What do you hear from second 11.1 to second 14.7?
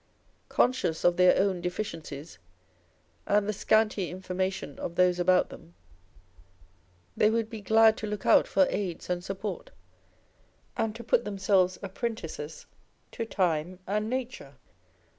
themselves apprentices to time and nature.